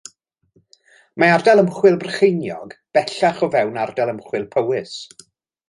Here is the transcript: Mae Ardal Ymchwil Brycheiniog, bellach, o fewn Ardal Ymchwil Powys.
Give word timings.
Mae 1.23 1.33
Ardal 1.33 1.61
Ymchwil 1.63 1.99
Brycheiniog, 2.05 2.75
bellach, 2.99 3.45
o 3.49 3.53
fewn 3.59 3.81
Ardal 3.85 4.15
Ymchwil 4.17 4.51
Powys. 4.59 4.99